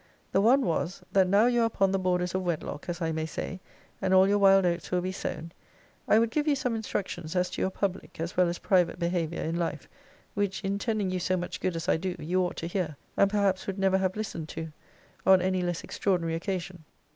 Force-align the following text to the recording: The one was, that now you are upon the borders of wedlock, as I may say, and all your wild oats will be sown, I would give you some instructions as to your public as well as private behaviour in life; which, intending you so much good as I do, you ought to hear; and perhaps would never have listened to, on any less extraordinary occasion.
The 0.31 0.41
one 0.41 0.65
was, 0.65 1.03
that 1.11 1.27
now 1.27 1.45
you 1.45 1.61
are 1.61 1.65
upon 1.65 1.91
the 1.91 1.99
borders 1.99 2.33
of 2.33 2.41
wedlock, 2.41 2.89
as 2.89 3.03
I 3.03 3.11
may 3.11 3.27
say, 3.27 3.59
and 4.01 4.15
all 4.15 4.27
your 4.27 4.39
wild 4.39 4.65
oats 4.65 4.89
will 4.89 4.99
be 5.01 5.11
sown, 5.11 5.51
I 6.07 6.17
would 6.17 6.31
give 6.31 6.47
you 6.47 6.55
some 6.55 6.75
instructions 6.75 7.35
as 7.35 7.51
to 7.51 7.61
your 7.61 7.69
public 7.69 8.19
as 8.19 8.35
well 8.35 8.49
as 8.49 8.57
private 8.57 8.97
behaviour 8.97 9.43
in 9.43 9.57
life; 9.59 9.87
which, 10.33 10.63
intending 10.63 11.11
you 11.11 11.19
so 11.19 11.37
much 11.37 11.59
good 11.59 11.75
as 11.75 11.87
I 11.87 11.97
do, 11.97 12.15
you 12.17 12.41
ought 12.41 12.57
to 12.57 12.67
hear; 12.67 12.95
and 13.15 13.29
perhaps 13.29 13.67
would 13.67 13.77
never 13.77 13.99
have 13.99 14.15
listened 14.15 14.49
to, 14.49 14.71
on 15.23 15.39
any 15.39 15.61
less 15.61 15.83
extraordinary 15.83 16.33
occasion. 16.33 16.83